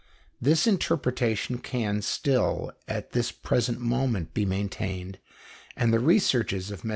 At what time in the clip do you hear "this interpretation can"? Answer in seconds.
0.41-2.01